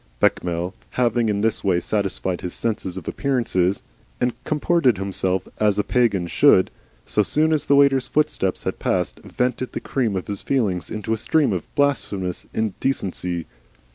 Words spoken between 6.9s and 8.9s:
so soon as the waiter's footsteps had